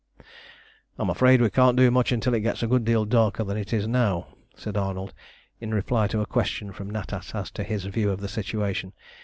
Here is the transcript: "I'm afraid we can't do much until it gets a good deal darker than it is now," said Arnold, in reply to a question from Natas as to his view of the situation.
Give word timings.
"I'm 0.97 1.11
afraid 1.11 1.43
we 1.43 1.51
can't 1.51 1.77
do 1.77 1.91
much 1.91 2.11
until 2.11 2.33
it 2.33 2.39
gets 2.39 2.63
a 2.63 2.67
good 2.67 2.83
deal 2.83 3.05
darker 3.05 3.43
than 3.43 3.55
it 3.55 3.71
is 3.71 3.87
now," 3.87 4.29
said 4.55 4.75
Arnold, 4.75 5.13
in 5.59 5.75
reply 5.75 6.07
to 6.07 6.21
a 6.21 6.25
question 6.25 6.71
from 6.71 6.89
Natas 6.89 7.35
as 7.35 7.51
to 7.51 7.63
his 7.63 7.85
view 7.85 8.09
of 8.09 8.19
the 8.19 8.27
situation. 8.27 8.93